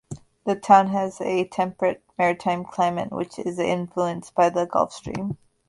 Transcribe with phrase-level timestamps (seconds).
[0.47, 5.37] The town has a temperate maritime climate which is influenced by the Gulf Stream.